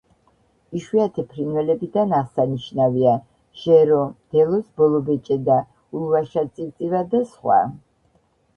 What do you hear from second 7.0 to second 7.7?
და სხვა.